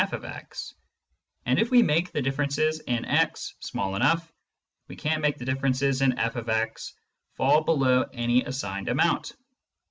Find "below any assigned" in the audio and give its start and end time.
7.63-8.89